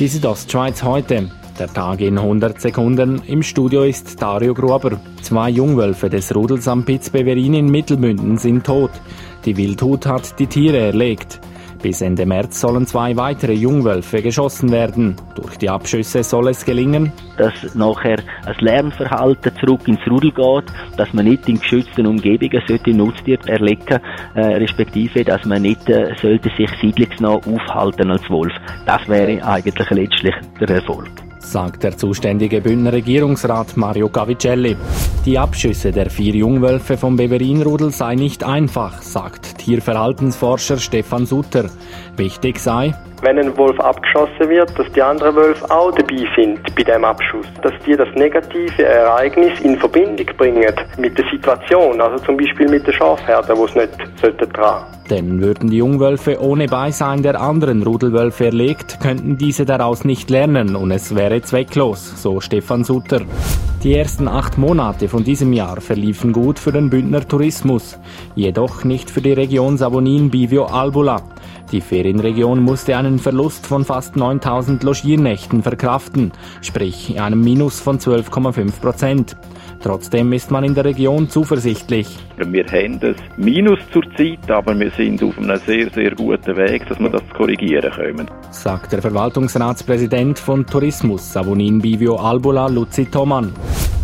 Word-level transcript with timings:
Die 0.00 0.08
Südostschweiz 0.08 0.82
heute. 0.82 1.30
Der 1.56 1.72
Tag 1.72 2.00
in 2.00 2.18
100 2.18 2.60
Sekunden. 2.60 3.22
Im 3.28 3.44
Studio 3.44 3.84
ist 3.84 4.20
Dario 4.20 4.52
Gruber. 4.52 5.00
Zwei 5.22 5.50
Jungwölfe 5.50 6.10
des 6.10 6.34
Rudels 6.34 6.66
am 6.66 6.84
Pitzbeverin 6.84 7.54
in 7.54 7.70
Mittelmünden 7.70 8.36
sind 8.36 8.66
tot. 8.66 8.90
Die 9.44 9.56
Wildhut 9.56 10.04
hat 10.06 10.36
die 10.40 10.48
Tiere 10.48 10.78
erlegt. 10.78 11.38
Bis 11.84 12.00
Ende 12.00 12.24
März 12.24 12.62
sollen 12.62 12.86
zwei 12.86 13.14
weitere 13.14 13.52
Jungwölfe 13.52 14.22
geschossen 14.22 14.72
werden. 14.72 15.16
Durch 15.34 15.58
die 15.58 15.68
Abschüsse 15.68 16.24
soll 16.24 16.48
es 16.48 16.64
gelingen, 16.64 17.12
dass 17.36 17.74
nachher 17.74 18.20
ein 18.46 18.54
Lernverhalten 18.58 19.52
zurück 19.60 19.86
ins 19.86 20.00
Rudel 20.08 20.32
geht, 20.32 20.64
dass 20.96 21.12
man 21.12 21.26
nicht 21.26 21.46
in 21.46 21.60
geschützten 21.60 22.06
Umgebungen 22.06 22.62
sollte 22.66 22.94
Nutztiere 22.94 23.46
erlegen, 23.48 24.00
äh, 24.34 24.40
respektive, 24.40 25.24
dass 25.24 25.44
man 25.44 25.60
nicht 25.60 25.86
äh, 25.90 26.14
sollte 26.22 26.48
sich 26.56 26.70
siedlungsnah 26.80 27.34
aufhalten 27.34 28.10
als 28.10 28.30
Wolf. 28.30 28.54
Das 28.86 29.06
wäre 29.06 29.44
eigentlich 29.46 29.90
letztlich 29.90 30.34
der 30.58 30.70
Erfolg 30.70 31.10
sagt 31.44 31.82
der 31.84 31.96
zuständige 31.96 32.60
Bündner 32.62 32.94
Regierungsrat 32.94 33.76
Mario 33.76 34.08
Cavicelli. 34.08 34.76
Die 35.24 35.38
Abschüsse 35.38 35.92
der 35.92 36.10
vier 36.10 36.34
Jungwölfe 36.34 36.96
vom 36.96 37.16
Beverinrudel 37.16 37.90
sei 37.90 38.14
nicht 38.14 38.42
einfach, 38.42 39.02
sagt 39.02 39.53
Tierverhaltensforscher 39.64 40.76
Stefan 40.76 41.24
Sutter. 41.24 41.70
Wichtig 42.18 42.58
sei, 42.58 42.94
wenn 43.24 43.38
ein 43.38 43.56
Wolf 43.56 43.80
abgeschossen 43.80 44.48
wird, 44.48 44.78
dass 44.78 44.90
die 44.92 45.02
anderen 45.02 45.34
Wölfe 45.34 45.70
auch 45.70 45.90
dabei 45.92 46.26
sind 46.36 46.60
bei 46.76 46.82
dem 46.82 47.04
Abschuss. 47.04 47.46
Dass 47.62 47.72
die 47.86 47.96
das 47.96 48.08
negative 48.14 48.84
Ereignis 48.84 49.58
in 49.60 49.78
Verbindung 49.78 50.26
bringen 50.36 50.74
mit 50.98 51.18
der 51.18 51.24
Situation, 51.30 52.00
also 52.00 52.22
zum 52.24 52.36
Beispiel 52.36 52.68
mit 52.68 52.86
der 52.86 52.92
Schafherde, 52.92 53.56
wo 53.56 53.64
es 53.64 53.74
nicht 53.74 53.90
sollte 54.20 54.46
dran. 54.46 54.84
Denn 55.10 55.42
würden 55.42 55.70
die 55.70 55.78
Jungwölfe 55.78 56.40
ohne 56.40 56.66
Beisein 56.66 57.22
der 57.22 57.40
anderen 57.40 57.82
Rudelwölfe 57.82 58.46
erlegt, 58.46 59.00
könnten 59.00 59.36
diese 59.36 59.64
daraus 59.64 60.04
nicht 60.04 60.30
lernen 60.30 60.76
und 60.76 60.90
es 60.90 61.14
wäre 61.14 61.42
zwecklos, 61.42 62.22
so 62.22 62.40
Stefan 62.40 62.84
Sutter. 62.84 63.20
Die 63.82 63.94
ersten 63.94 64.28
acht 64.28 64.56
Monate 64.56 65.08
von 65.08 65.24
diesem 65.24 65.52
Jahr 65.52 65.82
verliefen 65.82 66.32
gut 66.32 66.58
für 66.58 66.72
den 66.72 66.88
Bündner 66.88 67.28
Tourismus, 67.28 67.98
jedoch 68.34 68.84
nicht 68.84 69.10
für 69.10 69.20
die 69.20 69.34
Region 69.34 69.76
Savonin 69.76 70.30
Bivio 70.30 70.64
Albula. 70.64 71.20
Die 71.70 71.80
Ferienregion 71.80 72.62
musste 72.62 72.96
einen 72.96 73.13
Verlust 73.18 73.66
von 73.66 73.84
fast 73.84 74.16
9000 74.16 74.82
Logiernächten 74.82 75.62
verkraften, 75.62 76.32
sprich 76.62 77.20
einem 77.20 77.40
Minus 77.40 77.80
von 77.80 77.98
12,5 77.98 78.80
Prozent. 78.80 79.36
Trotzdem 79.82 80.32
ist 80.32 80.50
man 80.50 80.64
in 80.64 80.74
der 80.74 80.86
Region 80.86 81.28
zuversichtlich. 81.28 82.18
Wir 82.38 82.64
haben 82.64 83.00
das 83.00 83.16
Minus 83.36 83.78
zurzeit, 83.92 84.50
aber 84.50 84.78
wir 84.78 84.90
sind 84.90 85.22
auf 85.22 85.36
einem 85.36 85.58
sehr, 85.66 85.90
sehr 85.90 86.12
guten 86.12 86.56
Weg, 86.56 86.88
dass 86.88 86.98
wir 86.98 87.10
das 87.10 87.22
korrigieren 87.36 87.90
können. 87.92 88.30
Sagt 88.50 88.92
der 88.92 89.02
Verwaltungsratspräsident 89.02 90.38
von 90.38 90.64
Tourismus 90.64 91.32
Savonin 91.32 91.80
Bivio 91.80 92.16
Albula, 92.16 92.68
Luzi 92.68 93.04
Thoman. 93.04 93.52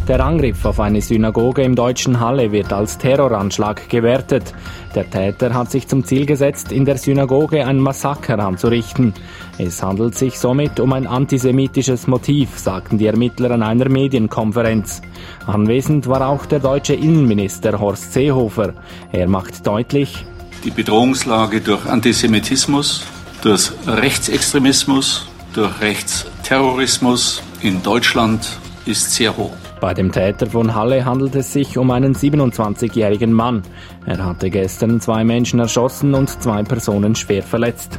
Der 0.09 0.25
Angriff 0.25 0.65
auf 0.65 0.81
eine 0.81 1.01
Synagoge 1.01 1.63
im 1.63 1.77
deutschen 1.77 2.19
Halle 2.19 2.51
wird 2.51 2.73
als 2.73 2.99
Terroranschlag 2.99 3.89
gewertet. 3.89 4.53
Der 4.95 5.09
Täter 5.09 5.55
hat 5.55 5.71
sich 5.71 5.87
zum 5.87 6.05
Ziel 6.05 6.27
gesetzt, 6.27 6.73
in 6.73 6.85
der 6.85 6.99
Synagoge 6.99 7.65
ein 7.65 7.79
Massaker 7.79 8.39
anzurichten. 8.41 9.15
Es 9.59 9.83
handelt 9.83 10.17
sich 10.17 10.39
somit 10.39 10.81
um 10.81 10.93
ein 10.93 11.07
antisemitisches 11.07 12.09
Motiv, 12.09 12.59
sagten 12.59 12.99
die 12.99 13.07
Ermittler 13.07 13.53
an 13.53 13.63
einer 13.63 13.89
Medienkonferenz. 13.89 15.01
Anwesend 15.47 16.09
war 16.09 16.27
auch 16.29 16.45
der 16.47 16.59
deutsche 16.59 16.95
Innenminister 16.95 17.79
Horst 17.79 18.13
Seehofer. 18.13 18.73
Er 19.13 19.29
macht 19.29 19.65
deutlich, 19.65 20.25
die 20.65 20.71
Bedrohungslage 20.71 21.63
durch 21.63 21.87
Antisemitismus, 21.87 23.05
durch 23.41 23.73
Rechtsextremismus, 23.87 25.27
durch 25.55 25.81
Rechtsterrorismus 25.81 27.43
in 27.63 27.83
Deutschland 27.83 28.59
ist 28.85 29.11
sehr 29.13 29.35
hoch. 29.37 29.60
Bei 29.81 29.95
dem 29.95 30.13
Täter 30.13 30.47
von 30.47 30.75
Halle 30.75 31.07
handelt 31.07 31.35
es 31.35 31.55
sich 31.55 31.79
um 31.79 31.91
einen 31.91 32.15
27-jährigen 32.15 33.33
Mann. 33.33 33.63
Er 34.05 34.23
hatte 34.23 34.51
gestern 34.51 35.01
zwei 35.01 35.25
Menschen 35.25 35.59
erschossen 35.59 36.13
und 36.13 36.29
zwei 36.43 36.63
Personen 36.63 37.15
schwer 37.15 37.43
verletzt. 37.43 37.99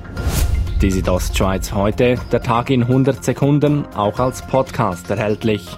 Die 0.82 0.92
Südostschweiz 0.92 1.74
heute, 1.74 2.16
der 2.32 2.44
Tag 2.44 2.70
in 2.70 2.84
100 2.84 3.24
Sekunden, 3.24 3.86
auch 3.96 4.20
als 4.20 4.44
Podcast 4.44 5.10
erhältlich. 5.10 5.76